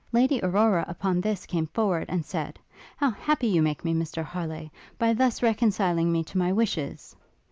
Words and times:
Lady 0.11 0.39
Aurora, 0.41 0.83
upon 0.87 1.21
this, 1.21 1.45
came 1.45 1.67
forward, 1.67 2.05
and 2.09 2.25
said, 2.25 2.57
"How 2.97 3.11
happy 3.11 3.45
you 3.45 3.61
make 3.61 3.85
me, 3.85 3.93
Mr 3.93 4.23
Harleigh, 4.23 4.71
by 4.97 5.13
thus 5.13 5.43
reconciling 5.43 6.11
me 6.11 6.23
to 6.23 6.39
my 6.39 6.51
wishes!" 6.51 7.15